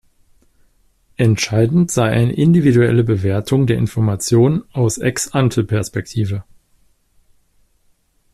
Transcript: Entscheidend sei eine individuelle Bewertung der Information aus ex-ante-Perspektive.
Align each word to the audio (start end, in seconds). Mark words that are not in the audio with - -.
Entscheidend 1.17 1.91
sei 1.91 2.09
eine 2.09 2.33
individuelle 2.33 3.03
Bewertung 3.03 3.67
der 3.67 3.77
Information 3.77 4.63
aus 4.73 4.97
ex-ante-Perspektive. 4.97 6.43